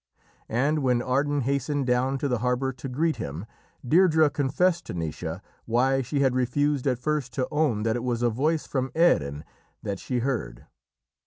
And 0.49 0.79
when 0.79 0.99
Ardan 1.03 1.41
hastened 1.41 1.85
down 1.85 2.17
to 2.17 2.27
the 2.27 2.39
harbour 2.39 2.73
to 2.73 2.89
greet 2.89 3.17
him, 3.17 3.45
Deirdrê 3.87 4.33
confessed 4.33 4.87
to 4.87 4.95
Naoise 4.95 5.41
why 5.65 6.01
she 6.01 6.21
had 6.21 6.33
refused 6.33 6.87
at 6.87 6.97
first 6.97 7.33
to 7.33 7.47
own 7.51 7.83
that 7.83 7.95
it 7.95 8.03
was 8.03 8.23
a 8.23 8.31
voice 8.31 8.65
from 8.65 8.89
Erin 8.95 9.45
that 9.83 9.99
she 9.99 10.17
heard. 10.17 10.65